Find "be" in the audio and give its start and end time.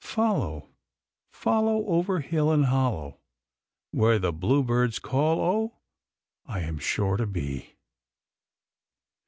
7.27-7.75